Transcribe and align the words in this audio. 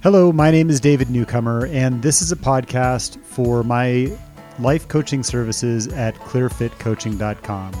Hello, 0.00 0.30
my 0.32 0.52
name 0.52 0.70
is 0.70 0.78
David 0.78 1.10
Newcomer, 1.10 1.66
and 1.66 2.00
this 2.00 2.22
is 2.22 2.30
a 2.30 2.36
podcast 2.36 3.20
for 3.24 3.64
my 3.64 4.16
life 4.60 4.86
coaching 4.86 5.24
services 5.24 5.88
at 5.88 6.14
clearfitcoaching.com. 6.14 7.72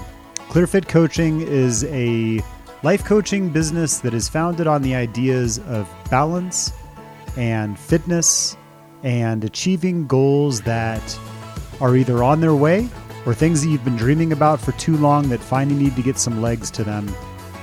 Clearfit 0.48 0.88
Coaching 0.88 1.42
is 1.42 1.84
a 1.84 2.42
life 2.82 3.04
coaching 3.04 3.50
business 3.50 3.98
that 3.98 4.14
is 4.14 4.28
founded 4.28 4.66
on 4.66 4.82
the 4.82 4.96
ideas 4.96 5.60
of 5.68 5.88
balance 6.10 6.72
and 7.36 7.78
fitness 7.78 8.56
and 9.04 9.44
achieving 9.44 10.04
goals 10.08 10.60
that 10.62 11.16
are 11.80 11.96
either 11.96 12.24
on 12.24 12.40
their 12.40 12.56
way 12.56 12.88
or 13.26 13.32
things 13.32 13.62
that 13.62 13.68
you've 13.68 13.84
been 13.84 13.96
dreaming 13.96 14.32
about 14.32 14.60
for 14.60 14.72
too 14.72 14.96
long 14.96 15.28
that 15.28 15.38
finally 15.38 15.84
need 15.84 15.94
to 15.94 16.02
get 16.02 16.18
some 16.18 16.42
legs 16.42 16.68
to 16.72 16.82
them. 16.82 17.08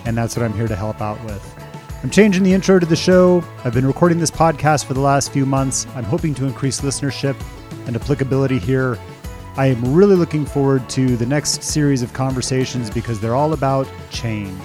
And 0.05 0.17
that's 0.17 0.37
what 0.37 0.45
I'm 0.45 0.53
here 0.53 0.69
to 0.69 0.77
help 0.77 1.01
out 1.01 1.21
with. 1.25 1.64
I'm 2.05 2.11
changing 2.11 2.43
the 2.43 2.53
intro 2.53 2.77
to 2.77 2.85
the 2.85 2.95
show. 2.95 3.43
I've 3.63 3.73
been 3.73 3.87
recording 3.87 4.19
this 4.19 4.29
podcast 4.29 4.85
for 4.85 4.93
the 4.93 4.99
last 4.99 5.33
few 5.33 5.43
months. 5.43 5.87
I'm 5.95 6.03
hoping 6.03 6.35
to 6.35 6.45
increase 6.45 6.81
listenership 6.81 7.35
and 7.87 7.95
applicability 7.95 8.59
here. 8.59 8.99
I 9.57 9.65
am 9.65 9.91
really 9.91 10.15
looking 10.15 10.45
forward 10.45 10.87
to 10.91 11.17
the 11.17 11.25
next 11.25 11.63
series 11.63 12.03
of 12.03 12.13
conversations 12.13 12.91
because 12.91 13.19
they're 13.19 13.33
all 13.33 13.53
about 13.53 13.87
change. 14.11 14.61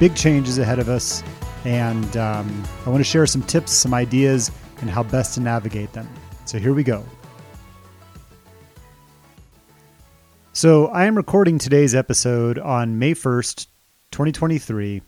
Big 0.00 0.16
changes 0.16 0.56
ahead 0.56 0.78
of 0.78 0.88
us, 0.88 1.22
and 1.66 2.16
um, 2.16 2.64
I 2.86 2.88
want 2.88 3.00
to 3.00 3.04
share 3.04 3.26
some 3.26 3.42
tips, 3.42 3.70
some 3.70 3.92
ideas, 3.92 4.50
and 4.80 4.88
how 4.88 5.02
best 5.02 5.34
to 5.34 5.40
navigate 5.40 5.92
them. 5.92 6.08
So 6.46 6.58
here 6.58 6.72
we 6.72 6.84
go. 6.84 7.04
So 10.54 10.86
I 10.86 11.04
am 11.04 11.16
recording 11.18 11.58
today's 11.58 11.94
episode 11.94 12.58
on 12.58 12.98
May 12.98 13.12
1st, 13.12 13.66
2023. 14.10 15.02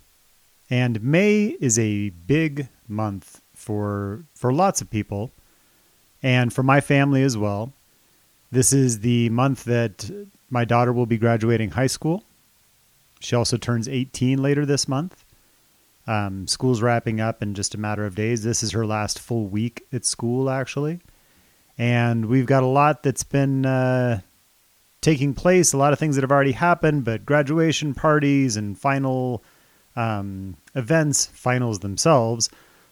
And 0.70 1.02
May 1.02 1.56
is 1.60 1.78
a 1.78 2.10
big 2.10 2.68
month 2.88 3.42
for 3.54 4.24
for 4.34 4.52
lots 4.52 4.80
of 4.80 4.88
people 4.88 5.32
and 6.22 6.52
for 6.52 6.62
my 6.62 6.80
family 6.80 7.22
as 7.22 7.36
well. 7.36 7.72
This 8.52 8.72
is 8.72 9.00
the 9.00 9.28
month 9.30 9.64
that 9.64 10.10
my 10.48 10.64
daughter 10.64 10.92
will 10.92 11.06
be 11.06 11.18
graduating 11.18 11.70
high 11.70 11.86
school. 11.88 12.24
She 13.20 13.36
also 13.36 13.56
turns 13.56 13.88
18 13.88 14.42
later 14.42 14.64
this 14.64 14.88
month. 14.88 15.24
Um, 16.06 16.46
school's 16.48 16.82
wrapping 16.82 17.20
up 17.20 17.42
in 17.42 17.54
just 17.54 17.74
a 17.74 17.78
matter 17.78 18.04
of 18.04 18.14
days. 18.14 18.42
This 18.42 18.62
is 18.62 18.72
her 18.72 18.86
last 18.86 19.18
full 19.18 19.46
week 19.46 19.86
at 19.92 20.04
school, 20.04 20.50
actually. 20.50 21.00
And 21.78 22.26
we've 22.26 22.46
got 22.46 22.62
a 22.62 22.66
lot 22.66 23.02
that's 23.02 23.22
been 23.22 23.64
uh, 23.64 24.20
taking 25.00 25.34
place, 25.34 25.72
a 25.72 25.76
lot 25.78 25.92
of 25.92 25.98
things 25.98 26.16
that 26.16 26.22
have 26.22 26.32
already 26.32 26.52
happened, 26.52 27.04
but 27.04 27.24
graduation 27.24 27.94
parties 27.94 28.56
and 28.56 28.76
final 28.76 29.44
um, 29.96 30.56
events, 30.74 31.26
finals 31.26 31.80
themselves, 31.80 32.48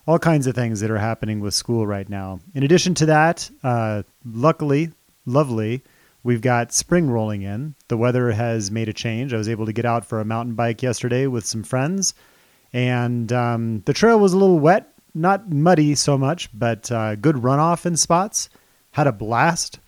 all 0.06 0.18
kinds 0.18 0.46
of 0.46 0.54
things 0.54 0.80
that 0.80 0.91
are 0.91 0.98
happening 0.98 1.41
with 1.41 1.54
school 1.54 1.86
right 1.86 2.08
now. 2.08 2.41
In 2.54 2.62
addition 2.62 2.94
to 2.94 3.06
that, 3.06 3.50
uh, 3.62 4.02
luckily, 4.24 4.91
lovely, 5.26 5.82
we've 6.22 6.41
got 6.41 6.72
spring 6.72 7.10
rolling 7.10 7.42
in. 7.42 7.74
The 7.88 7.96
weather 7.96 8.32
has 8.32 8.70
made 8.70 8.88
a 8.88 8.92
change. 8.92 9.32
I 9.32 9.36
was 9.36 9.48
able 9.48 9.66
to 9.66 9.72
get 9.72 9.84
out 9.84 10.04
for 10.04 10.20
a 10.20 10.24
mountain 10.24 10.54
bike 10.54 10.82
yesterday 10.82 11.26
with 11.26 11.46
some 11.46 11.62
friends, 11.62 12.14
and 12.72 13.32
um, 13.32 13.82
the 13.86 13.92
trail 13.92 14.19
was 14.19 14.32
a 14.32 14.38
little 14.38 14.58
wet, 14.58 14.92
not 15.14 15.50
muddy 15.52 15.94
so 15.94 16.16
much, 16.19 16.48
but 16.52 16.91
uh, 16.91 17.14
good 17.16 17.36
runoff 17.36 17.86
in 17.86 17.96
spots. 17.96 18.48
Had 18.92 19.06
a 19.06 19.12
blast. 19.12 19.78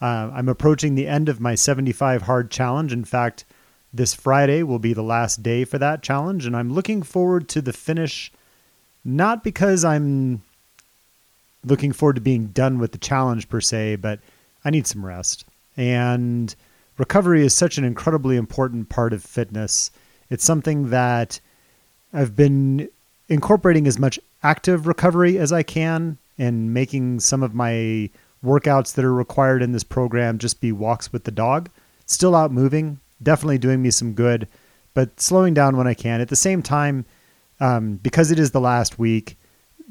Uh, 0.00 0.30
I'm 0.32 0.48
approaching 0.48 0.94
the 0.94 1.06
end 1.06 1.28
of 1.28 1.40
my 1.40 1.54
75 1.54 2.22
hard 2.22 2.50
challenge. 2.50 2.92
In 2.92 3.04
fact, 3.04 3.44
this 3.92 4.14
Friday 4.14 4.62
will 4.62 4.78
be 4.78 4.92
the 4.92 5.02
last 5.02 5.42
day 5.42 5.64
for 5.64 5.78
that 5.78 6.02
challenge, 6.02 6.46
and 6.46 6.56
I'm 6.56 6.72
looking 6.72 7.02
forward 7.02 7.48
to 7.50 7.60
the 7.60 7.72
finish, 7.72 8.32
not 9.04 9.42
because 9.42 9.84
I'm 9.84 10.42
looking 11.64 11.92
forward 11.92 12.16
to 12.16 12.22
being 12.22 12.48
done 12.48 12.78
with 12.78 12.92
the 12.92 12.98
challenge 12.98 13.48
per 13.48 13.60
se, 13.60 13.96
but 13.96 14.20
I 14.64 14.70
need 14.70 14.86
some 14.86 15.04
rest. 15.04 15.44
And 15.76 16.54
recovery 16.98 17.44
is 17.44 17.54
such 17.54 17.78
an 17.78 17.84
incredibly 17.84 18.36
important 18.36 18.88
part 18.88 19.12
of 19.12 19.22
fitness. 19.22 19.90
It's 20.30 20.44
something 20.44 20.90
that 20.90 21.40
I've 22.12 22.36
been 22.36 22.88
incorporating 23.28 23.86
as 23.86 23.98
much 23.98 24.18
active 24.42 24.86
recovery 24.86 25.38
as 25.38 25.52
I 25.52 25.62
can 25.62 26.18
and 26.38 26.72
making 26.72 27.20
some 27.20 27.42
of 27.42 27.54
my 27.54 28.08
workouts 28.44 28.94
that 28.94 29.04
are 29.04 29.12
required 29.12 29.62
in 29.62 29.72
this 29.72 29.84
program 29.84 30.38
just 30.38 30.60
be 30.60 30.72
walks 30.72 31.12
with 31.12 31.24
the 31.24 31.30
dog. 31.30 31.68
Still 32.06 32.34
out 32.34 32.50
moving, 32.50 32.98
definitely 33.22 33.58
doing 33.58 33.82
me 33.82 33.90
some 33.90 34.14
good, 34.14 34.48
but 34.94 35.20
slowing 35.20 35.54
down 35.54 35.76
when 35.76 35.86
I 35.86 35.94
can. 35.94 36.20
At 36.20 36.28
the 36.28 36.36
same 36.36 36.62
time, 36.62 37.04
um, 37.60 37.96
because 37.96 38.30
it 38.30 38.38
is 38.38 38.50
the 38.50 38.60
last 38.60 38.98
week, 38.98 39.38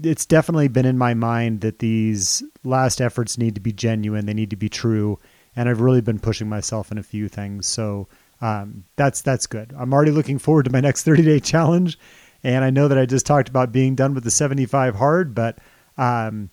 it's 0.04 0.26
definitely 0.26 0.68
been 0.68 0.86
in 0.86 0.98
my 0.98 1.14
mind 1.14 1.62
that 1.62 1.80
these 1.80 2.42
last 2.64 3.02
efforts 3.02 3.38
need 3.38 3.56
to 3.56 3.62
be 3.62 3.72
genuine, 3.72 4.26
they 4.26 4.34
need 4.34 4.50
to 4.50 4.56
be 4.56 4.70
true, 4.70 5.20
and 5.56 5.68
I've 5.68 5.82
really 5.82 6.02
been 6.02 6.20
pushing 6.20 6.48
myself 6.48 6.92
in 6.92 6.98
a 6.98 7.04
few 7.04 7.28
things. 7.28 7.68
So 7.68 8.08
um, 8.42 8.86
that's 8.96 9.22
that's 9.22 9.48
good. 9.48 9.74
I'm 9.78 9.94
already 9.94 10.12
looking 10.12 10.40
forward 10.40 10.66
to 10.66 10.72
my 10.72 10.80
next 10.82 11.04
30 11.04 11.24
day 11.24 11.40
challenge, 11.40 12.00
and 12.44 12.64
I 12.64 12.70
know 12.70 12.88
that 12.88 12.98
I 12.98 13.06
just 13.06 13.26
talked 13.26 13.50
about 13.50 13.72
being 13.72 13.96
done 13.96 14.14
with 14.14 14.24
the 14.24 14.32
75 14.32 14.96
hard, 14.96 15.36
but 15.36 15.60
um, 15.98 16.50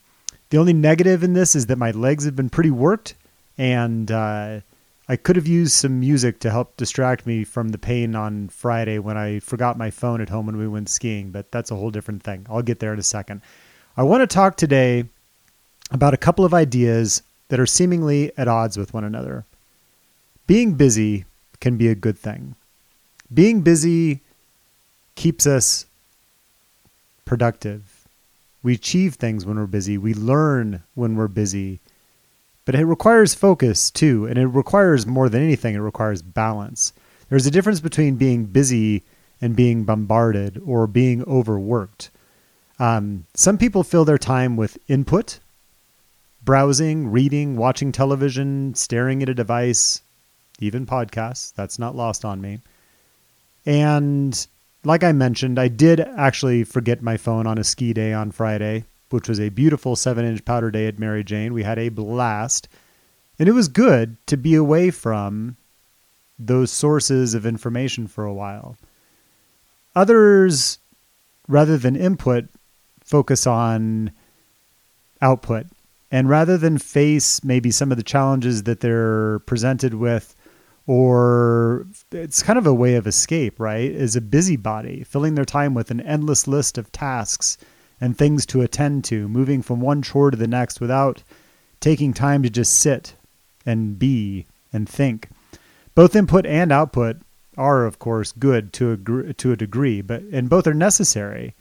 the 0.51 0.59
only 0.59 0.73
negative 0.73 1.23
in 1.23 1.33
this 1.33 1.55
is 1.55 1.67
that 1.67 1.79
my 1.79 1.93
legs 1.93 2.25
have 2.25 2.37
been 2.37 2.51
pretty 2.51 2.71
worked, 2.71 3.15
and 3.57 4.11
uh, 4.11 4.61
I 5.09 5.17
could 5.17 5.37
have 5.37 5.47
used 5.47 5.73
some 5.73 6.01
music 6.01 6.41
to 6.41 6.51
help 6.51 6.77
distract 6.77 7.27
me 7.27 7.45
from 7.45 7.69
the 7.69 7.79
pain 7.79 8.17
on 8.17 8.49
Friday 8.49 8.99
when 8.99 9.17
I 9.17 9.39
forgot 9.39 9.79
my 9.79 9.91
phone 9.91 10.21
at 10.21 10.31
home 10.31 10.47
when 10.47 10.57
we 10.57 10.67
went 10.67 10.89
skiing, 10.89 11.31
but 11.31 11.53
that's 11.53 11.71
a 11.71 11.77
whole 11.77 11.93
different 11.93 12.25
thing. 12.25 12.45
I'll 12.51 12.63
get 12.63 12.81
there 12.81 12.93
in 12.93 12.99
a 12.99 13.05
second. 13.05 13.41
I 13.97 14.03
want 14.03 14.23
to 14.23 14.27
talk 14.27 14.57
today 14.57 15.05
about 15.93 16.13
a 16.13 16.19
couple 16.19 16.45
of 16.45 16.53
ideas 16.53 17.23
that 17.49 17.61
are 17.61 17.67
seemingly 17.67 18.33
at 18.37 18.49
odds 18.49 18.77
with 18.77 18.93
one 18.93 19.05
another. 19.05 19.45
Being 20.49 20.75
busy 20.75 21.25
can 21.61 21.77
be 21.77 21.89
a 21.89 21.95
good 21.95 22.19
thing. 22.19 22.57
Being 23.33 23.61
busy 23.61 24.21
keeps 25.15 25.47
us 25.47 25.87
productive. 27.25 28.07
We 28.63 28.75
achieve 28.75 29.15
things 29.15 29.47
when 29.47 29.57
we're 29.57 29.67
busy. 29.67 29.97
We 29.97 30.15
learn 30.15 30.83
when 30.95 31.15
we're 31.15 31.29
busy 31.29 31.79
but 32.67 32.75
it 32.75 32.85
requires 32.85 33.33
focus 33.33 33.91
too, 33.91 34.27
and 34.27 34.39
it 34.39 34.47
requires 34.47 35.07
more 35.07 35.31
than 35.31 35.43
anything, 35.43 35.75
it 35.75 35.79
requires 35.79 36.21
balance. 36.21 36.93
There's 37.31 37.47
a 37.47 37.51
difference 37.51 37.81
between 37.81 38.17
being 38.17 38.45
busy 38.45 39.05
and 39.41 39.57
being 39.57 39.85
bombarded 39.85 40.61
or 40.67 40.87
being 40.87 41.23
overworked. 41.25 42.11
Um, 42.79 43.25
some 43.35 43.57
people 43.57 43.85
fill 43.85 44.05
their 44.05 44.19
time 44.19 44.57
with 44.57 44.79
input, 44.89 45.39
browsing, 46.45 47.09
reading, 47.09 47.57
watching 47.57 47.93
television, 47.93 48.75
staring 48.75 49.23
at 49.23 49.29
a 49.29 49.35
device, 49.35 50.03
even 50.59 50.87
podcasts. 50.87 51.55
That's 51.55 51.79
not 51.79 51.95
lost 51.95 52.25
on 52.25 52.41
me. 52.41 52.61
And 53.65 54.47
like 54.85 55.05
I 55.05 55.13
mentioned, 55.13 55.59
I 55.59 55.69
did 55.69 56.01
actually 56.01 56.65
forget 56.65 57.01
my 57.01 57.17
phone 57.17 57.47
on 57.47 57.59
a 57.59 57.65
ski 57.65 57.93
day 57.93 58.13
on 58.13 58.33
Friday 58.33 58.85
which 59.11 59.29
was 59.29 59.41
a 59.41 59.49
beautiful 59.51 59.97
seven 59.97 60.25
inch 60.25 60.45
powder 60.45 60.71
day 60.71 60.87
at 60.87 60.99
Mary 60.99 61.25
Jane. 61.25 61.53
We 61.53 61.63
had 61.63 61.79
a 61.79 61.89
blast. 61.89 62.69
And 63.39 63.49
it 63.49 63.53
was 63.53 63.69
good 63.69 64.17
to 64.27 64.37
be 64.37 64.55
away 64.55 64.91
from 64.91 65.57
those 66.39 66.71
sources 66.71 67.35
of 67.35 67.47
information 67.47 68.07
for 68.07 68.25
a 68.25 68.35
while. 68.35 68.77
Others, 69.95 70.79
rather 71.49 71.79
than 71.79 71.97
input, 71.97 72.47
focus 73.05 73.47
on 73.47 74.11
output. 75.23 75.67
And 76.11 76.29
rather 76.29 76.57
than 76.57 76.79
face 76.79 77.43
maybe 77.43 77.71
some 77.71 77.91
of 77.91 77.97
the 77.97 78.03
challenges 78.03 78.65
that 78.65 78.81
they're 78.81 79.41
presented 79.41 79.95
with, 79.95 80.37
or 80.87 81.87
it's 82.13 82.43
kind 82.43 82.59
of 82.59 82.67
a 82.67 82.75
way 82.75 82.95
of 82.95 83.07
escape, 83.07 83.59
right? 83.59 83.91
Is 83.91 84.15
a 84.15 84.21
busybody, 84.21 85.03
filling 85.05 85.35
their 85.35 85.45
time 85.45 85.75
with 85.75 85.91
an 85.91 86.01
endless 86.01 86.47
list 86.47 86.79
of 86.79 86.93
tasks 86.93 87.59
and 88.01 88.17
things 88.17 88.45
to 88.47 88.63
attend 88.63 89.05
to, 89.05 89.29
moving 89.29 89.63
from 89.63 89.81
one 89.81 90.03
chore 90.03 90.31
to 90.31 90.37
the 90.37 90.47
next 90.47 90.81
without 90.81 91.23
taking 91.81 92.13
time 92.13 92.43
to 92.43 92.51
just 92.51 92.79
sit 92.79 93.15
and 93.65 93.99
be 93.99 94.47
and 94.73 94.89
think. 94.89 95.29
Both 95.95 96.17
input 96.17 96.45
and 96.47 96.71
output 96.73 97.17
are, 97.57 97.87
of 97.87 97.99
course, 97.99 98.33
good 98.33 98.73
to 98.75 98.93
a, 98.93 99.33
to 99.35 99.53
a 99.53 99.57
degree, 99.57 100.03
but 100.03 100.23
and 100.33 100.51
both 100.51 100.67
are 100.67 100.75
necessary. 100.75 101.55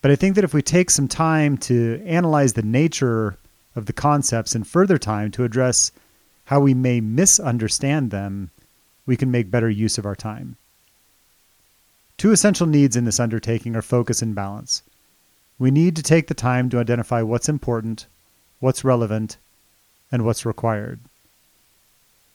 But 0.00 0.10
I 0.10 0.16
think 0.16 0.36
that 0.36 0.44
if 0.44 0.54
we 0.54 0.62
take 0.62 0.90
some 0.90 1.08
time 1.08 1.58
to 1.58 2.00
analyze 2.06 2.52
the 2.52 2.62
nature 2.62 3.36
of 3.74 3.86
the 3.86 3.92
concepts 3.92 4.54
and 4.54 4.66
further 4.66 4.98
time 4.98 5.32
to 5.32 5.44
address 5.44 5.90
how 6.44 6.60
we 6.60 6.74
may 6.74 7.00
misunderstand 7.00 8.12
them, 8.12 8.50
we 9.04 9.16
can 9.16 9.30
make 9.30 9.50
better 9.50 9.68
use 9.68 9.98
of 9.98 10.06
our 10.06 10.14
time. 10.14 10.56
Two 12.18 12.30
essential 12.30 12.66
needs 12.66 12.96
in 12.96 13.04
this 13.04 13.20
undertaking 13.20 13.74
are 13.74 13.82
focus 13.82 14.22
and 14.22 14.34
balance. 14.34 14.82
We 15.58 15.70
need 15.70 15.96
to 15.96 16.02
take 16.02 16.26
the 16.26 16.34
time 16.34 16.68
to 16.70 16.78
identify 16.78 17.22
what's 17.22 17.48
important, 17.48 18.06
what's 18.60 18.84
relevant, 18.84 19.36
and 20.12 20.24
what's 20.24 20.46
required. 20.46 21.00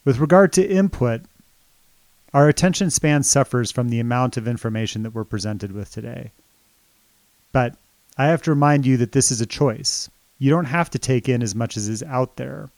With 0.04 0.20
regard 0.20 0.52
to 0.54 0.68
input, 0.68 1.22
our 2.34 2.48
attention 2.48 2.90
span 2.90 3.24
suffers 3.24 3.72
from 3.72 3.90
the 3.90 4.00
amount 4.00 4.38
of 4.38 4.48
information 4.48 5.04
that 5.04 5.14
we're 5.14 5.24
presented 5.24 5.72
with 5.72 5.92
today. 5.92 6.32
But 7.52 7.76
I 8.18 8.28
have 8.28 8.42
to 8.44 8.52
remind 8.52 8.86
you 8.86 8.98
that 8.98 9.12
this 9.12 9.32
is 9.32 9.42
a 9.42 9.46
choice. 9.46 10.10
You 10.40 10.50
don't 10.50 10.66
have 10.66 10.90
to 10.92 11.00
take 11.00 11.30
in 11.30 11.44
as 11.44 11.54
much 11.54 11.78
as 11.78 11.88
is 11.88 12.02
out 12.04 12.38
there. 12.38 12.70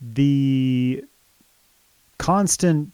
The 0.00 1.04
constant 2.18 2.92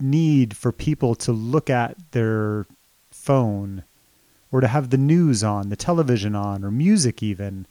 need 0.00 0.56
for 0.56 0.72
people 0.72 1.14
to 1.14 1.32
look 1.32 1.70
at 1.70 1.96
their 2.12 2.66
phone 3.10 3.84
or 4.54 4.60
to 4.60 4.68
have 4.68 4.90
the 4.90 4.96
news 4.96 5.42
on, 5.42 5.68
the 5.68 5.74
television 5.74 6.36
on, 6.36 6.62
or 6.62 6.70
music 6.70 7.24
even. 7.24 7.66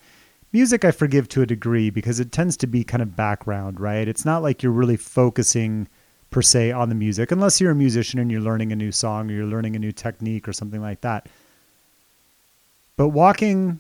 Music 0.51 0.83
I 0.83 0.91
forgive 0.91 1.29
to 1.29 1.41
a 1.41 1.45
degree 1.45 1.89
because 1.89 2.19
it 2.19 2.33
tends 2.33 2.57
to 2.57 2.67
be 2.67 2.83
kind 2.83 3.01
of 3.01 3.15
background, 3.15 3.79
right? 3.79 4.05
It's 4.05 4.25
not 4.25 4.43
like 4.43 4.61
you're 4.61 4.73
really 4.73 4.97
focusing 4.97 5.87
per 6.29 6.41
se 6.41 6.73
on 6.73 6.89
the 6.89 6.95
music, 6.95 7.31
unless 7.31 7.61
you're 7.61 7.71
a 7.71 7.75
musician 7.75 8.19
and 8.19 8.29
you're 8.29 8.41
learning 8.41 8.73
a 8.73 8.75
new 8.75 8.91
song 8.91 9.31
or 9.31 9.33
you're 9.33 9.45
learning 9.45 9.77
a 9.77 9.79
new 9.79 9.93
technique 9.93 10.45
or 10.45 10.51
something 10.51 10.81
like 10.81 10.99
that. 10.99 11.29
But 12.97 13.07
walking, 13.07 13.79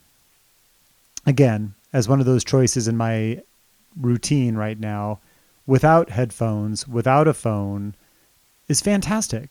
again, 1.25 1.73
as 1.91 2.07
one 2.07 2.21
of 2.21 2.25
those 2.25 2.45
choices 2.45 2.87
in 2.87 2.95
my 2.95 3.41
routine 3.99 4.55
right 4.55 4.79
now, 4.79 5.19
without 5.67 6.09
headphones, 6.09 6.87
without 6.87 7.27
a 7.27 7.33
phone, 7.33 7.95
is 8.69 8.79
fantastic. 8.79 9.49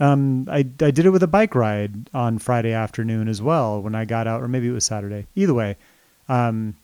Um, 0.00 0.48
I, 0.50 0.58
I 0.58 0.90
did 0.90 1.04
it 1.04 1.10
with 1.10 1.22
a 1.22 1.28
bike 1.28 1.54
ride 1.54 2.08
on 2.14 2.38
Friday 2.38 2.72
afternoon 2.72 3.28
as 3.28 3.42
well 3.42 3.82
when 3.82 3.94
I 3.94 4.06
got 4.06 4.26
out, 4.26 4.42
or 4.42 4.48
maybe 4.48 4.66
it 4.66 4.72
was 4.72 4.86
Saturday. 4.86 5.26
Either 5.36 5.52
way, 5.52 5.76
um, 6.28 6.74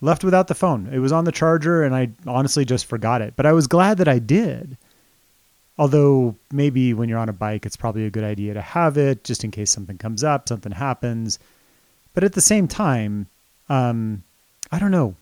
left 0.00 0.22
without 0.22 0.46
the 0.46 0.54
phone. 0.54 0.88
It 0.92 1.00
was 1.00 1.10
on 1.10 1.24
the 1.24 1.32
charger, 1.32 1.82
and 1.82 1.94
I 1.94 2.10
honestly 2.28 2.64
just 2.64 2.86
forgot 2.86 3.22
it. 3.22 3.34
But 3.34 3.46
I 3.46 3.52
was 3.52 3.66
glad 3.66 3.98
that 3.98 4.06
I 4.06 4.20
did. 4.20 4.76
Although 5.78 6.36
maybe 6.52 6.94
when 6.94 7.08
you're 7.08 7.18
on 7.18 7.28
a 7.28 7.32
bike, 7.34 7.66
it's 7.66 7.76
probably 7.76 8.06
a 8.06 8.10
good 8.10 8.24
idea 8.24 8.54
to 8.54 8.60
have 8.60 8.96
it 8.96 9.24
just 9.24 9.42
in 9.42 9.50
case 9.50 9.70
something 9.70 9.98
comes 9.98 10.22
up, 10.22 10.48
something 10.48 10.72
happens. 10.72 11.40
But 12.14 12.22
at 12.22 12.34
the 12.34 12.40
same 12.40 12.68
time, 12.68 13.26
um, 13.68 14.22
I 14.70 14.78
don't 14.78 14.90
know. 14.90 15.16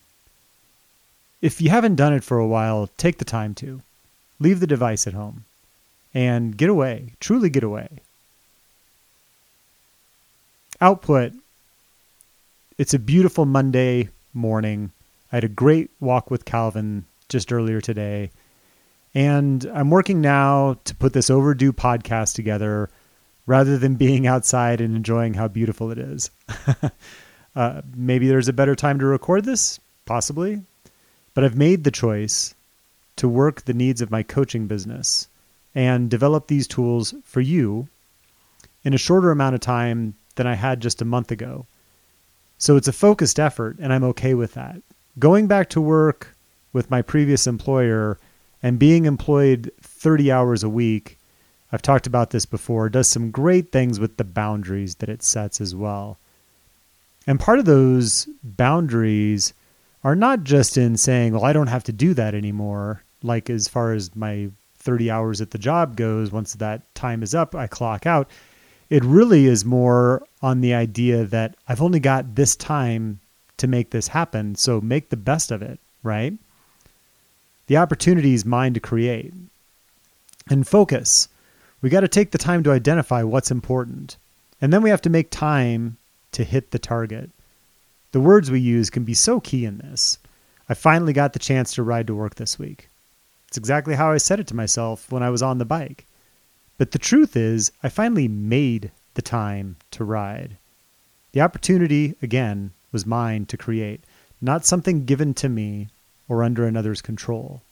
If 1.41 1.63
you 1.63 1.71
haven't 1.71 1.95
done 1.95 2.13
it 2.13 2.25
for 2.25 2.39
a 2.39 2.47
while, 2.47 2.91
take 2.99 3.19
the 3.19 3.25
time 3.25 3.55
to. 3.57 3.81
Leave 4.41 4.61
the 4.61 4.67
device 4.67 5.07
at 5.07 5.15
home 5.15 5.45
and 6.19 6.57
get 6.57 6.69
away, 6.69 7.13
truly 7.21 7.49
get 7.49 7.63
away. 7.63 7.89
Output 10.81 11.33
it's 12.77 12.93
a 12.95 12.99
beautiful 12.99 13.45
Monday 13.45 14.09
morning. 14.35 14.91
I 15.33 15.37
had 15.37 15.45
a 15.45 15.49
great 15.49 15.91
walk 16.01 16.29
with 16.29 16.45
Calvin 16.45 17.05
just 17.29 17.53
earlier 17.53 17.81
today. 17.81 18.31
And 19.15 19.65
I'm 19.73 19.91
working 19.91 20.21
now 20.21 20.79
to 20.85 20.95
put 20.97 21.13
this 21.13 21.31
overdue 21.31 21.73
podcast 21.73 22.35
together 22.35 22.91
rather 23.47 23.79
than 23.79 23.95
being 23.95 24.27
outside 24.27 24.81
and 24.81 24.97
enjoying 24.97 25.35
how 25.35 25.47
beautiful 25.47 25.93
it 25.93 25.99
is. 25.99 26.33
uh, 27.57 27.83
maybe 27.95 28.27
there's 28.27 28.49
a 28.49 28.53
better 28.53 28.75
time 28.75 28.99
to 28.99 29.07
record 29.07 29.45
this, 29.45 29.79
possibly. 30.05 30.63
But 31.35 31.45
I've 31.45 31.57
made 31.57 31.85
the 31.85 31.93
choice 31.93 32.55
to 33.17 33.29
work 33.29 33.63
the 33.63 33.75
needs 33.75 34.01
of 34.01 34.11
my 34.11 34.25
coaching 34.25 34.67
business 34.67 35.29
and 35.75 36.11
develop 36.11 36.47
these 36.47 36.67
tools 36.67 37.15
for 37.25 37.41
you 37.41 37.89
in 38.85 38.95
a 38.95 38.99
shorter 38.99 39.31
amount 39.31 39.55
of 39.55 39.61
time 39.61 40.15
than 40.37 40.47
I 40.47 40.55
had 40.55 40.81
just 40.81 41.03
a 41.03 41.05
month 41.05 41.31
ago. 41.31 41.67
So 42.59 42.77
it's 42.77 42.89
a 42.89 42.93
focused 42.93 43.39
effort, 43.39 43.77
and 43.79 43.93
I'm 43.93 44.05
okay 44.05 44.35
with 44.35 44.55
that. 44.55 44.83
Going 45.19 45.47
back 45.47 45.69
to 45.71 45.81
work 45.81 46.35
with 46.73 46.91
my 46.91 47.03
previous 47.03 47.47
employer 47.47 48.19
and 48.63 48.79
being 48.79 49.05
employed 49.05 49.71
30 49.81 50.33
hours 50.33 50.63
a 50.63 50.69
week, 50.69 51.19
I've 51.71 51.83
talked 51.83 52.07
about 52.07 52.31
this 52.31 52.47
before, 52.47 52.89
does 52.89 53.09
some 53.09 53.31
great 53.31 53.71
things 53.71 54.01
with 54.01 54.17
the 54.17 54.25
boundaries 54.25 54.97
that 54.97 55.09
it 55.09 55.23
sets 55.23 55.61
as 55.61 55.75
well. 55.75 56.19
And 57.27 57.39
part 57.39 57.59
of 57.59 57.67
those 57.67 58.29
boundaries 58.43 59.53
are 60.03 60.17
not 60.17 60.45
just 60.45 60.77
in 60.79 60.97
saying, 60.97 61.35
well, 61.35 61.45
I 61.45 61.53
don't 61.53 61.67
have 61.67 61.85
to 61.85 61.93
do 61.93 62.15
that 62.15 62.35
anymore, 62.35 63.03
like 63.23 63.51
as 63.51 63.69
far 63.69 63.93
as 63.93 64.17
my 64.17 64.49
30 64.89 65.11
hours 65.11 65.43
at 65.43 65.51
the 65.51 65.59
job 65.59 65.97
goes, 65.97 66.33
once 66.33 66.55
that 66.55 66.95
time 66.95 67.23
is 67.23 67.35
up, 67.35 67.55
I 67.55 67.67
clock 67.67 68.07
out. 68.07 68.31
It 68.89 69.05
really 69.05 69.45
is 69.45 69.63
more 69.63 70.27
on 70.41 70.63
the 70.63 70.73
idea 70.73 71.25
that 71.25 71.57
I've 71.69 71.83
only 71.83 72.01
got 72.01 72.37
this 72.37 72.57
time 72.57 73.21
to 73.59 73.67
make 73.67 73.91
this 73.91 74.09
happen, 74.09 74.55
so 74.55 74.81
make 74.81 75.11
the 75.11 75.17
best 75.19 75.51
of 75.51 75.61
it, 75.61 75.79
right? 76.03 76.33
The 77.67 77.77
opportunity 77.77 78.33
is 78.33 78.47
mine 78.47 78.73
to 78.73 78.81
create. 78.81 79.35
And 80.49 80.67
focus. 80.67 81.29
We 81.83 81.91
got 81.91 82.01
to 82.01 82.09
take 82.09 82.31
the 82.31 82.39
time 82.39 82.63
to 82.63 82.73
identify 82.73 83.23
what's 83.23 83.51
important. 83.51 84.17
And 84.63 84.73
then 84.73 84.81
we 84.81 84.89
have 84.89 85.03
to 85.03 85.11
make 85.11 85.29
time 85.29 85.99
to 86.33 86.45
hit 86.45 86.71
the 86.71 86.79
target. 86.79 87.29
The 88.13 88.21
words 88.21 88.51
we 88.51 88.61
use 88.61 88.89
can 88.89 89.05
be 89.05 89.13
so 89.13 89.39
key 89.39 89.67
in 89.67 89.77
this. 89.77 90.17
I 90.67 90.73
finally 90.73 91.13
got 91.13 91.35
the 91.35 91.39
chance 91.39 91.75
to 91.75 91.83
ride 91.83 92.07
to 92.07 92.15
work 92.15 92.37
this 92.37 92.59
week. 92.59 92.89
It's 93.49 93.57
exactly 93.57 93.95
how 93.95 94.13
I 94.13 94.19
said 94.19 94.41
it 94.41 94.47
to 94.49 94.57
myself 94.57 95.11
when 95.11 95.23
I 95.23 95.31
was 95.31 95.43
on 95.43 95.59
the 95.59 95.65
bike. 95.65 96.07
But 96.77 96.93
the 96.93 96.99
truth 96.99 97.35
is, 97.37 97.73
I 97.83 97.89
finally 97.89 98.29
made 98.29 98.93
the 99.15 99.23
time 99.23 99.77
to 99.93 100.05
ride. 100.05 100.59
The 101.33 101.41
opportunity, 101.41 102.15
again, 102.23 102.73
was 102.93 103.07
mine 103.07 103.47
to 103.47 103.57
create, 103.57 104.03
not 104.41 104.67
something 104.67 105.07
given 105.07 105.35
to 105.35 105.49
me 105.49 105.89
or 106.29 106.45
under 106.45 106.67
another's 106.67 107.03
control. 107.03 107.63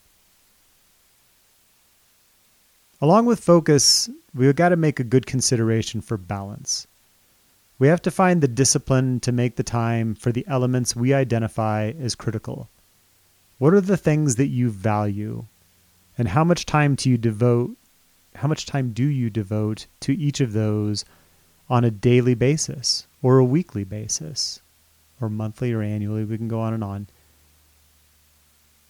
Along 3.00 3.26
with 3.26 3.40
focus, 3.40 4.08
we've 4.34 4.56
got 4.56 4.70
to 4.70 4.76
make 4.76 4.98
a 4.98 5.04
good 5.04 5.26
consideration 5.26 6.00
for 6.00 6.16
balance. 6.16 6.86
We 7.78 7.88
have 7.88 8.00
to 8.02 8.10
find 8.10 8.40
the 8.40 8.48
discipline 8.48 9.20
to 9.20 9.32
make 9.32 9.56
the 9.56 9.62
time 9.62 10.14
for 10.14 10.32
the 10.32 10.46
elements 10.48 10.96
we 10.96 11.12
identify 11.12 11.92
as 12.00 12.14
critical. 12.14 12.70
What 13.58 13.74
are 13.74 13.82
the 13.82 13.98
things 13.98 14.36
that 14.36 14.46
you 14.46 14.70
value 14.70 15.44
and 16.18 16.28
how 16.28 16.44
much 16.44 16.66
time 16.66 16.94
do 16.94 17.10
you 17.10 17.18
devote 17.18 17.76
how 18.36 18.48
much 18.48 18.66
time 18.66 18.92
do 18.92 19.04
you 19.04 19.30
devote 19.30 19.86
to 20.00 20.12
each 20.12 20.40
of 20.40 20.52
those 20.52 21.04
on 21.70 21.84
a 21.84 21.90
daily 21.90 22.34
basis 22.34 23.06
or 23.22 23.38
a 23.38 23.44
weekly 23.44 23.82
basis 23.82 24.60
or 25.20 25.30
monthly 25.30 25.72
or 25.72 25.80
annually? 25.80 26.22
We 26.22 26.36
can 26.36 26.48
go 26.48 26.60
on 26.60 26.74
and 26.74 26.84
on. 26.84 27.06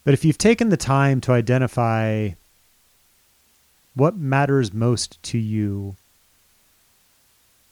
But 0.02 0.14
if 0.14 0.24
you've 0.24 0.36
taken 0.36 0.68
the 0.68 0.76
time 0.76 1.20
to 1.22 1.32
identify 1.32 2.30
what 3.94 4.16
matters 4.16 4.74
most 4.74 5.22
to 5.22 5.38
you 5.38 5.94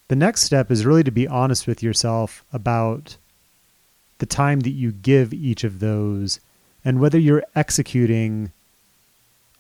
the 0.09 0.17
next 0.17 0.43
step 0.43 0.71
is 0.71 0.85
really 0.85 1.03
to 1.03 1.11
be 1.11 1.27
honest 1.27 1.67
with 1.67 1.83
yourself 1.83 2.45
about 2.53 3.17
the 4.19 4.27
time 4.27 4.61
that 4.61 4.71
you 4.71 4.93
give 4.93 5.33
each 5.33 5.65
of 5.65 5.81
those 5.81 6.41
and 6.85 7.01
whether 7.01 7.19
you're 7.19 7.45
executing 7.57 8.53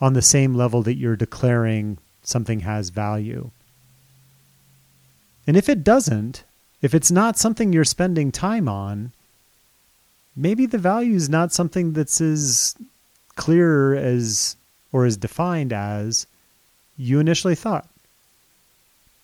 on 0.04 0.12
the 0.12 0.20
same 0.20 0.54
level 0.54 0.82
that 0.82 0.96
you're 0.96 1.16
declaring 1.16 1.96
something 2.22 2.60
has 2.60 2.90
value. 2.90 3.50
And 5.46 5.56
if 5.56 5.66
it 5.66 5.82
doesn't, 5.82 6.44
if 6.82 6.92
it's 6.92 7.10
not 7.10 7.38
something 7.38 7.72
you're 7.72 7.84
spending 7.84 8.30
time 8.30 8.68
on, 8.68 9.12
maybe 10.36 10.66
the 10.66 10.76
value 10.76 11.14
is 11.14 11.30
not 11.30 11.54
something 11.54 11.94
that's 11.94 12.20
as 12.20 12.74
clear 13.36 13.94
as 13.94 14.56
or 14.92 15.06
as 15.06 15.16
defined 15.16 15.72
as 15.72 16.26
you 16.98 17.18
initially 17.18 17.54
thought. 17.54 17.88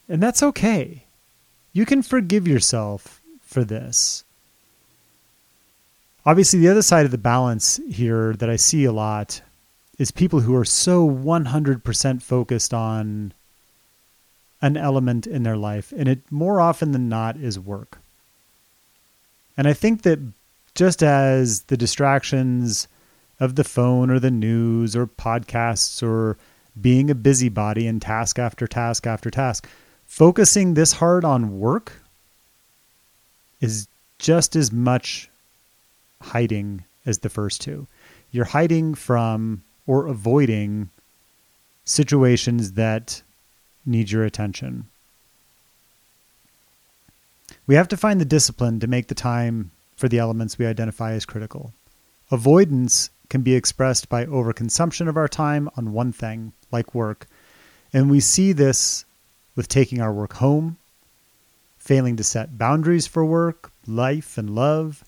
And 0.08 0.22
that's 0.22 0.42
okay. 0.42 1.04
You 1.74 1.84
can 1.84 2.00
forgive 2.00 2.48
yourself 2.48 3.20
for 3.42 3.64
this. 3.64 4.24
Obviously, 6.24 6.58
the 6.58 6.70
other 6.70 6.80
side 6.80 7.04
of 7.04 7.10
the 7.10 7.18
balance 7.18 7.78
here 7.90 8.32
that 8.32 8.48
I 8.48 8.56
see 8.56 8.86
a 8.86 8.92
lot 8.92 9.42
is 10.00 10.10
people 10.10 10.40
who 10.40 10.56
are 10.56 10.64
so 10.64 11.06
100% 11.06 12.22
focused 12.22 12.72
on 12.72 13.34
an 14.62 14.74
element 14.74 15.26
in 15.26 15.42
their 15.42 15.58
life, 15.58 15.92
and 15.94 16.08
it 16.08 16.20
more 16.30 16.58
often 16.58 16.92
than 16.92 17.10
not 17.10 17.36
is 17.36 17.58
work. 17.58 17.98
And 19.58 19.68
I 19.68 19.74
think 19.74 20.00
that 20.02 20.18
just 20.74 21.02
as 21.02 21.64
the 21.64 21.76
distractions 21.76 22.88
of 23.40 23.56
the 23.56 23.64
phone 23.64 24.08
or 24.08 24.18
the 24.18 24.30
news 24.30 24.96
or 24.96 25.06
podcasts 25.06 26.02
or 26.02 26.38
being 26.80 27.10
a 27.10 27.14
busybody 27.14 27.86
and 27.86 28.00
task 28.00 28.38
after 28.38 28.66
task 28.66 29.06
after 29.06 29.30
task, 29.30 29.68
focusing 30.06 30.72
this 30.72 30.92
hard 30.92 31.26
on 31.26 31.60
work 31.60 31.92
is 33.60 33.86
just 34.18 34.56
as 34.56 34.72
much 34.72 35.28
hiding 36.22 36.84
as 37.04 37.18
the 37.18 37.28
first 37.28 37.60
two. 37.60 37.86
You're 38.30 38.46
hiding 38.46 38.94
from 38.94 39.62
or 39.90 40.06
avoiding 40.06 40.88
situations 41.84 42.74
that 42.74 43.22
need 43.84 44.08
your 44.08 44.24
attention. 44.24 44.86
We 47.66 47.74
have 47.74 47.88
to 47.88 47.96
find 47.96 48.20
the 48.20 48.36
discipline 48.36 48.78
to 48.78 48.86
make 48.86 49.08
the 49.08 49.16
time 49.16 49.72
for 49.96 50.08
the 50.08 50.20
elements 50.20 50.56
we 50.56 50.66
identify 50.66 51.10
as 51.14 51.26
critical. 51.26 51.72
Avoidance 52.30 53.10
can 53.28 53.42
be 53.42 53.56
expressed 53.56 54.08
by 54.08 54.26
overconsumption 54.26 55.08
of 55.08 55.16
our 55.16 55.26
time 55.26 55.68
on 55.76 55.92
one 55.92 56.12
thing, 56.12 56.52
like 56.70 56.94
work, 56.94 57.26
and 57.92 58.08
we 58.08 58.20
see 58.20 58.52
this 58.52 59.04
with 59.56 59.66
taking 59.66 60.00
our 60.00 60.12
work 60.12 60.34
home 60.34 60.76
failing 61.78 62.14
to 62.14 62.22
set 62.22 62.56
boundaries 62.56 63.08
for 63.08 63.24
work, 63.24 63.72
life, 63.88 64.38
and 64.38 64.54
love. 64.54 65.02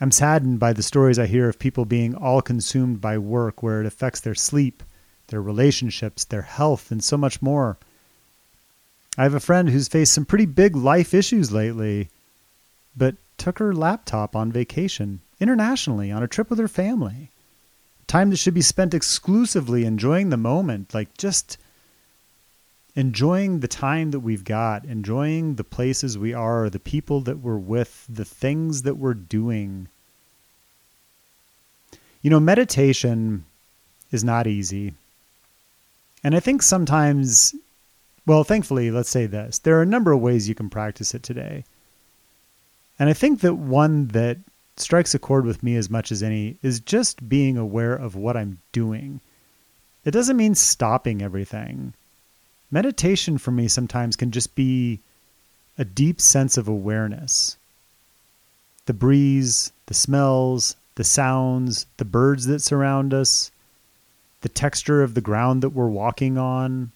I'm 0.00 0.10
saddened 0.10 0.58
by 0.58 0.72
the 0.72 0.82
stories 0.82 1.18
I 1.18 1.26
hear 1.26 1.48
of 1.48 1.58
people 1.58 1.84
being 1.84 2.14
all 2.14 2.42
consumed 2.42 3.00
by 3.00 3.16
work 3.16 3.62
where 3.62 3.80
it 3.80 3.86
affects 3.86 4.20
their 4.20 4.34
sleep, 4.34 4.82
their 5.28 5.40
relationships, 5.40 6.24
their 6.24 6.42
health, 6.42 6.90
and 6.90 7.02
so 7.02 7.16
much 7.16 7.40
more. 7.40 7.78
I 9.16 9.22
have 9.22 9.34
a 9.34 9.40
friend 9.40 9.70
who's 9.70 9.88
faced 9.88 10.12
some 10.12 10.26
pretty 10.26 10.44
big 10.44 10.76
life 10.76 11.14
issues 11.14 11.50
lately, 11.50 12.10
but 12.94 13.16
took 13.38 13.58
her 13.58 13.74
laptop 13.74 14.36
on 14.36 14.52
vacation 14.52 15.20
internationally 15.40 16.10
on 16.12 16.22
a 16.22 16.28
trip 16.28 16.50
with 16.50 16.58
her 16.58 16.68
family. 16.68 17.30
Time 18.06 18.30
that 18.30 18.36
should 18.36 18.54
be 18.54 18.62
spent 18.62 18.94
exclusively 18.94 19.84
enjoying 19.84 20.28
the 20.28 20.36
moment, 20.36 20.92
like 20.94 21.16
just 21.16 21.56
enjoying 22.96 23.60
the 23.60 23.68
time 23.68 24.10
that 24.10 24.20
we've 24.20 24.44
got, 24.44 24.86
enjoying 24.86 25.56
the 25.56 25.64
places 25.64 26.16
we 26.16 26.32
are, 26.32 26.70
the 26.70 26.78
people 26.78 27.20
that 27.20 27.38
we're 27.38 27.58
with, 27.58 28.06
the 28.08 28.24
things 28.24 28.82
that 28.82 28.96
we're 28.96 29.14
doing. 29.14 29.86
You 32.22 32.30
know, 32.30 32.40
meditation 32.40 33.44
is 34.10 34.24
not 34.24 34.46
easy. 34.46 34.94
And 36.24 36.34
I 36.34 36.40
think 36.40 36.62
sometimes, 36.62 37.54
well, 38.24 38.42
thankfully, 38.42 38.90
let's 38.90 39.10
say 39.10 39.26
this 39.26 39.58
there 39.58 39.78
are 39.78 39.82
a 39.82 39.86
number 39.86 40.12
of 40.12 40.20
ways 40.20 40.48
you 40.48 40.54
can 40.54 40.70
practice 40.70 41.14
it 41.14 41.22
today. 41.22 41.64
And 42.98 43.10
I 43.10 43.12
think 43.12 43.40
that 43.40 43.54
one 43.54 44.08
that 44.08 44.38
strikes 44.78 45.14
a 45.14 45.18
chord 45.18 45.44
with 45.44 45.62
me 45.62 45.76
as 45.76 45.90
much 45.90 46.10
as 46.10 46.22
any 46.22 46.56
is 46.62 46.80
just 46.80 47.28
being 47.28 47.58
aware 47.58 47.94
of 47.94 48.16
what 48.16 48.38
I'm 48.38 48.58
doing. 48.72 49.20
It 50.06 50.12
doesn't 50.12 50.36
mean 50.36 50.54
stopping 50.54 51.20
everything. 51.20 51.92
Meditation 52.70 53.38
for 53.38 53.50
me 53.50 53.68
sometimes 53.68 54.16
can 54.16 54.30
just 54.30 54.54
be 54.54 54.98
a 55.78 55.84
deep 55.84 56.20
sense 56.20 56.56
of 56.56 56.68
awareness. 56.68 57.56
The 58.86 58.94
breeze, 58.94 59.72
the 59.86 59.94
smells, 59.94 60.76
the 60.96 61.04
sounds, 61.04 61.86
the 61.98 62.04
birds 62.04 62.46
that 62.46 62.60
surround 62.60 63.14
us, 63.14 63.50
the 64.40 64.48
texture 64.48 65.02
of 65.02 65.14
the 65.14 65.20
ground 65.20 65.62
that 65.62 65.70
we're 65.70 65.88
walking 65.88 66.38
on, 66.38 66.90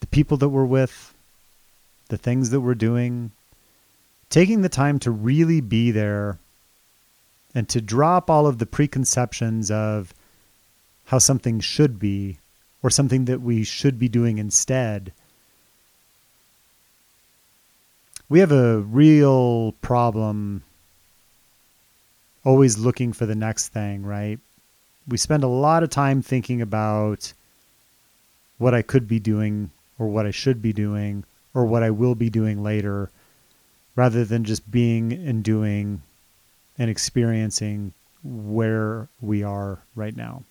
the 0.00 0.06
people 0.06 0.36
that 0.36 0.48
we're 0.48 0.64
with, 0.64 1.14
the 2.08 2.18
things 2.18 2.50
that 2.50 2.60
we're 2.60 2.74
doing, 2.74 3.30
taking 4.30 4.62
the 4.62 4.68
time 4.68 4.98
to 5.00 5.10
really 5.10 5.60
be 5.60 5.90
there 5.90 6.38
and 7.54 7.68
to 7.68 7.80
drop 7.80 8.28
all 8.28 8.46
of 8.46 8.58
the 8.58 8.66
preconceptions 8.66 9.70
of 9.70 10.12
how 11.06 11.18
something 11.18 11.60
should 11.60 11.98
be 11.98 12.38
or 12.84 12.90
something 12.90 13.24
that 13.24 13.40
we 13.40 13.64
should 13.64 13.98
be 13.98 14.08
doing 14.08 14.36
instead. 14.36 15.10
We 18.28 18.40
have 18.40 18.52
a 18.52 18.80
real 18.80 19.72
problem 19.80 20.62
always 22.44 22.76
looking 22.76 23.14
for 23.14 23.24
the 23.24 23.34
next 23.34 23.68
thing, 23.68 24.04
right? 24.04 24.38
We 25.08 25.16
spend 25.16 25.44
a 25.44 25.48
lot 25.48 25.82
of 25.82 25.88
time 25.88 26.20
thinking 26.20 26.60
about 26.60 27.32
what 28.58 28.74
I 28.74 28.82
could 28.82 29.08
be 29.08 29.18
doing 29.18 29.70
or 29.98 30.08
what 30.08 30.26
I 30.26 30.30
should 30.30 30.60
be 30.60 30.74
doing 30.74 31.24
or 31.54 31.64
what 31.64 31.82
I 31.82 31.90
will 31.90 32.14
be 32.14 32.28
doing 32.28 32.62
later 32.62 33.10
rather 33.96 34.26
than 34.26 34.44
just 34.44 34.70
being 34.70 35.10
and 35.10 35.42
doing 35.42 36.02
and 36.76 36.90
experiencing 36.90 37.94
where 38.22 39.08
we 39.22 39.42
are 39.42 39.78
right 39.96 40.14
now. 40.14 40.42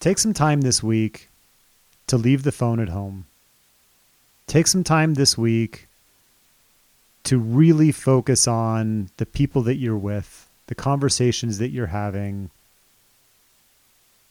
Take 0.00 0.18
some 0.18 0.32
time 0.32 0.62
this 0.62 0.82
week 0.82 1.28
to 2.06 2.16
leave 2.16 2.42
the 2.42 2.52
phone 2.52 2.80
at 2.80 2.88
home. 2.88 3.26
Take 4.46 4.66
some 4.66 4.82
time 4.82 5.12
this 5.12 5.36
week 5.36 5.88
to 7.24 7.38
really 7.38 7.92
focus 7.92 8.48
on 8.48 9.10
the 9.18 9.26
people 9.26 9.60
that 9.62 9.76
you're 9.76 9.98
with, 9.98 10.48
the 10.68 10.74
conversations 10.74 11.58
that 11.58 11.68
you're 11.68 11.88
having. 11.88 12.48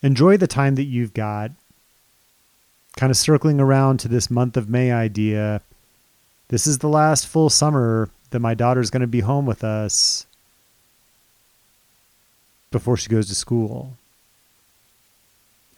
Enjoy 0.01 0.37
the 0.37 0.47
time 0.47 0.73
that 0.73 0.85
you've 0.85 1.13
got 1.13 1.51
kind 2.95 3.11
of 3.11 3.17
circling 3.17 3.59
around 3.59 3.99
to 3.99 4.07
this 4.07 4.31
month 4.31 4.57
of 4.57 4.69
May 4.69 4.91
idea. 4.91 5.61
This 6.47 6.65
is 6.65 6.79
the 6.79 6.89
last 6.89 7.27
full 7.27 7.51
summer 7.51 8.09
that 8.31 8.39
my 8.39 8.55
daughter's 8.55 8.89
going 8.89 9.01
to 9.01 9.07
be 9.07 9.19
home 9.19 9.45
with 9.45 9.63
us 9.63 10.25
before 12.71 12.97
she 12.97 13.07
goes 13.07 13.27
to 13.27 13.35
school. 13.35 13.98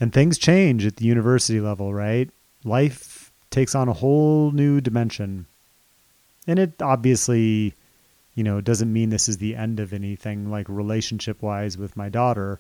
And 0.01 0.11
things 0.11 0.39
change 0.39 0.83
at 0.83 0.95
the 0.95 1.05
university 1.05 1.61
level, 1.61 1.93
right? 1.93 2.27
Life 2.63 3.31
takes 3.51 3.75
on 3.75 3.87
a 3.87 3.93
whole 3.93 4.49
new 4.49 4.81
dimension. 4.81 5.45
And 6.47 6.57
it 6.57 6.81
obviously, 6.81 7.75
you 8.33 8.43
know, 8.43 8.61
doesn't 8.61 8.91
mean 8.91 9.11
this 9.11 9.29
is 9.29 9.37
the 9.37 9.55
end 9.55 9.79
of 9.79 9.93
anything 9.93 10.49
like 10.49 10.67
relationship 10.67 11.43
wise 11.43 11.77
with 11.77 11.95
my 11.95 12.09
daughter. 12.09 12.59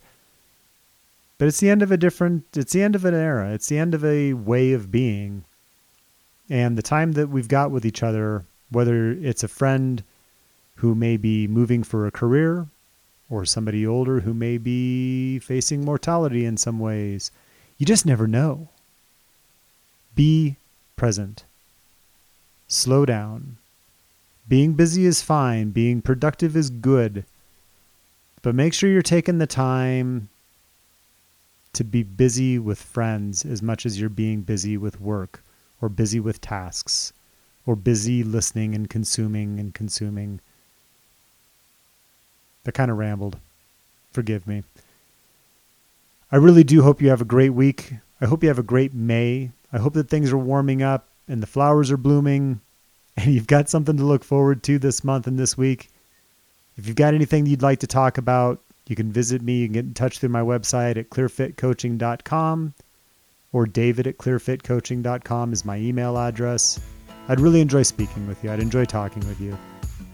But 1.39 1.47
it's 1.47 1.59
the 1.59 1.71
end 1.71 1.81
of 1.81 1.91
a 1.91 1.97
different, 1.97 2.45
it's 2.55 2.73
the 2.73 2.83
end 2.83 2.95
of 2.95 3.05
an 3.05 3.15
era. 3.15 3.51
It's 3.53 3.67
the 3.67 3.79
end 3.79 3.95
of 3.95 4.05
a 4.05 4.33
way 4.33 4.73
of 4.73 4.91
being. 4.91 5.43
And 6.47 6.77
the 6.77 6.83
time 6.83 7.13
that 7.13 7.29
we've 7.29 7.47
got 7.47 7.71
with 7.71 7.87
each 7.87 8.03
other, 8.03 8.45
whether 8.69 9.09
it's 9.09 9.43
a 9.43 9.47
friend 9.47 10.03
who 10.75 10.93
may 10.93 11.17
be 11.17 11.47
moving 11.47 11.81
for 11.81 12.05
a 12.05 12.11
career 12.11 12.67
or 13.31 13.45
somebody 13.45 13.87
older 13.87 14.19
who 14.19 14.33
may 14.33 14.57
be 14.57 15.39
facing 15.39 15.85
mortality 15.85 16.45
in 16.45 16.57
some 16.57 16.79
ways, 16.79 17.31
you 17.77 17.85
just 17.85 18.05
never 18.05 18.27
know. 18.27 18.67
Be 20.13 20.57
present. 20.97 21.45
Slow 22.67 23.05
down. 23.05 23.57
Being 24.47 24.73
busy 24.73 25.05
is 25.05 25.21
fine, 25.21 25.71
being 25.71 26.01
productive 26.01 26.57
is 26.57 26.69
good. 26.69 27.23
But 28.41 28.53
make 28.53 28.73
sure 28.73 28.89
you're 28.89 29.01
taking 29.01 29.37
the 29.37 29.47
time 29.47 30.27
to 31.73 31.83
be 31.85 32.03
busy 32.03 32.59
with 32.59 32.81
friends 32.81 33.45
as 33.45 33.61
much 33.61 33.85
as 33.85 33.99
you're 33.99 34.09
being 34.09 34.41
busy 34.41 34.75
with 34.75 34.99
work 34.99 35.41
or 35.81 35.87
busy 35.87 36.19
with 36.19 36.41
tasks 36.41 37.13
or 37.65 37.77
busy 37.77 38.23
listening 38.23 38.75
and 38.75 38.89
consuming 38.89 39.59
and 39.59 39.73
consuming. 39.73 40.41
That 42.63 42.73
kind 42.73 42.91
of 42.91 42.97
rambled. 42.97 43.37
Forgive 44.11 44.47
me. 44.47 44.63
I 46.31 46.37
really 46.37 46.63
do 46.63 46.81
hope 46.81 47.01
you 47.01 47.09
have 47.09 47.21
a 47.21 47.25
great 47.25 47.49
week. 47.49 47.93
I 48.21 48.25
hope 48.25 48.43
you 48.43 48.49
have 48.49 48.59
a 48.59 48.63
great 48.63 48.93
May. 48.93 49.51
I 49.73 49.79
hope 49.79 49.93
that 49.93 50.09
things 50.09 50.31
are 50.31 50.37
warming 50.37 50.81
up 50.83 51.07
and 51.27 51.41
the 51.41 51.47
flowers 51.47 51.91
are 51.91 51.97
blooming 51.97 52.61
and 53.17 53.33
you've 53.33 53.47
got 53.47 53.69
something 53.69 53.97
to 53.97 54.03
look 54.03 54.23
forward 54.23 54.63
to 54.63 54.79
this 54.79 55.03
month 55.03 55.27
and 55.27 55.37
this 55.37 55.57
week. 55.57 55.89
If 56.77 56.87
you've 56.87 56.95
got 56.95 57.13
anything 57.13 57.45
you'd 57.45 57.61
like 57.61 57.79
to 57.79 57.87
talk 57.87 58.17
about, 58.17 58.61
you 58.87 58.95
can 58.95 59.11
visit 59.11 59.41
me 59.41 59.59
You 59.59 59.67
can 59.67 59.73
get 59.73 59.85
in 59.85 59.93
touch 59.93 60.19
through 60.19 60.29
my 60.29 60.41
website 60.41 60.97
at 60.97 61.09
clearfitcoaching.com 61.09 62.73
or 63.53 63.65
david 63.65 64.07
at 64.07 64.17
clearfitcoaching.com 64.17 65.53
is 65.53 65.65
my 65.65 65.77
email 65.77 66.17
address. 66.17 66.79
I'd 67.27 67.39
really 67.39 67.61
enjoy 67.61 67.83
speaking 67.83 68.27
with 68.27 68.43
you. 68.43 68.51
I'd 68.51 68.59
enjoy 68.59 68.85
talking 68.85 69.25
with 69.27 69.39
you. 69.39 69.57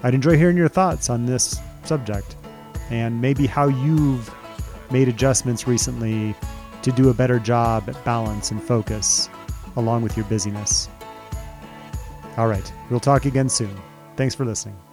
I'd 0.03 0.13
enjoy 0.13 0.37
hearing 0.37 0.57
your 0.57 0.67
thoughts 0.67 1.09
on 1.09 1.25
this 1.25 1.59
subject 1.87 2.35
and 2.89 3.21
maybe 3.21 3.45
how 3.47 3.67
you've 3.67 4.33
made 4.91 5.07
adjustments 5.07 5.67
recently 5.67 6.35
to 6.81 6.91
do 6.91 7.09
a 7.09 7.13
better 7.13 7.39
job 7.39 7.89
at 7.89 8.05
balance 8.05 8.51
and 8.51 8.61
focus 8.61 9.29
along 9.75 10.01
with 10.01 10.15
your 10.15 10.25
busyness. 10.25 10.89
All 12.37 12.47
right, 12.47 12.71
we'll 12.89 12.99
talk 12.99 13.25
again 13.25 13.49
soon. 13.49 13.75
Thanks 14.15 14.35
for 14.35 14.45
listening. 14.45 14.86